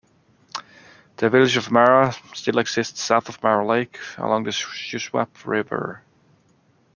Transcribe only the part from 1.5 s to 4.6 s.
of Mara still exists south of Mara Lake along the